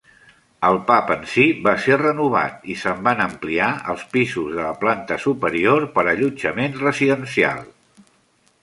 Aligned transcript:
El 0.69 0.77
pub 0.85 1.11
en 1.15 1.27
si 1.33 1.43
va 1.67 1.73
ser 1.83 1.97
renovat 2.03 2.65
i 2.75 2.77
se'n 2.85 3.03
van 3.09 3.21
ampliar 3.27 3.69
els 3.95 4.07
pisos 4.17 4.49
de 4.57 4.61
la 4.61 4.73
planta 4.87 5.19
superior 5.29 5.87
per 5.99 6.09
a 6.09 6.09
allotjament 6.17 6.79
residencial. 6.87 7.65